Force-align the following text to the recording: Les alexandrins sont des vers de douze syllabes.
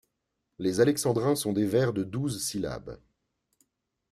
Les 0.57 0.79
alexandrins 0.79 1.35
sont 1.35 1.53
des 1.53 1.67
vers 1.67 1.93
de 1.93 2.03
douze 2.03 2.43
syllabes. 2.43 2.97